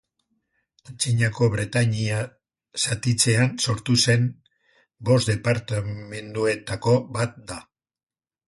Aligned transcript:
Antzinako 0.91 1.49
Bretainia 1.55 2.21
zatitzean 2.85 3.53
sortu 3.65 3.99
zen 4.07 4.27
bost 5.11 5.31
departamenduetako 5.33 6.97
bat 7.21 7.39
da. 7.53 7.61